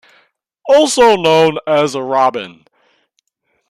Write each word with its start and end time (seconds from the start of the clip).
Also 0.67 1.15
known 1.15 1.59
as 1.67 1.95
Robin. 1.95 2.65